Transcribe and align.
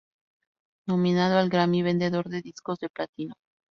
Nominado 0.87 1.37
al 1.37 1.49
Grammy, 1.49 1.83
vendedor 1.83 2.27
de 2.27 2.41
discos 2.41 2.79
de 2.79 2.89
platino. 2.89 3.35